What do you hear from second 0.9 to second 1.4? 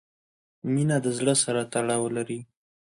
د زړۀ